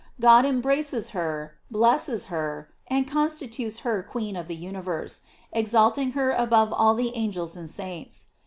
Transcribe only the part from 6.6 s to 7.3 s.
all the